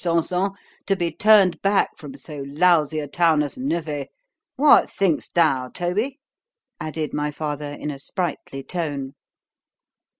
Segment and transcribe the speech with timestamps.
[0.03, 0.49] Sanson,
[0.87, 6.19] to be turned back from so lousy a town as Nevers—What think'st thou, Toby?
[6.79, 9.13] added my father in a sprightly tone.